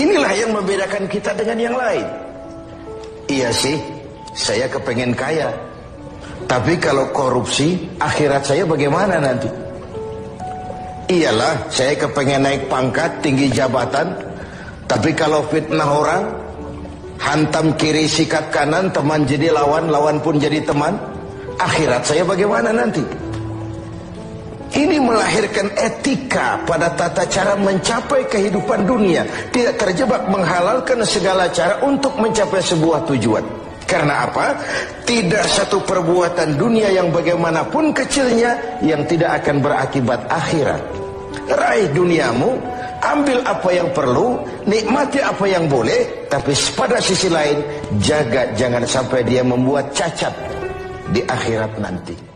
[0.00, 2.06] Inilah yang membedakan kita dengan yang lain.
[3.28, 3.76] Iya sih,
[4.32, 5.52] saya kepengen kaya.
[6.48, 9.46] Tapi kalau korupsi, akhirat saya bagaimana nanti?
[11.12, 14.16] Iyalah, saya kepengen naik pangkat, tinggi jabatan.
[14.88, 16.22] Tapi kalau fitnah orang,
[17.20, 20.96] hantam kiri sikat kanan, teman jadi lawan, lawan pun jadi teman.
[21.60, 23.04] Akhirat saya bagaimana nanti?
[24.70, 29.26] Ini melahirkan etika pada tata cara mencapai kehidupan dunia.
[29.50, 33.42] Tidak terjebak menghalalkan segala cara untuk mencapai sebuah tujuan.
[33.90, 34.54] Karena apa?
[35.02, 40.78] Tidak satu perbuatan dunia yang bagaimanapun kecilnya yang tidak akan berakibat akhirat.
[41.50, 42.54] Raih duniamu,
[43.02, 44.38] ambil apa yang perlu,
[44.70, 47.58] nikmati apa yang boleh, tapi pada sisi lain
[47.98, 50.30] jaga jangan sampai dia membuat cacat
[51.10, 52.29] di akhirat nanti.